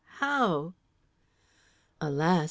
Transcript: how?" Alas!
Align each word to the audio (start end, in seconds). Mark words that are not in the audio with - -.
how?" 0.17 0.73
Alas! 2.01 2.39